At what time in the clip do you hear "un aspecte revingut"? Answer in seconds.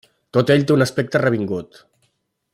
0.77-1.79